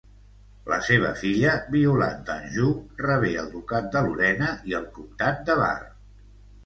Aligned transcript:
La 0.69 0.77
seva 0.85 1.09
filla 1.23 1.51
Violant 1.75 2.23
d'Anjou 2.29 2.73
rebé 3.03 3.31
el 3.43 3.53
ducat 3.55 3.93
de 3.97 4.03
Lorena 4.09 4.49
i 4.71 4.77
el 4.81 4.89
comtat 4.97 5.45
de 5.51 5.63
Bar. 5.65 5.75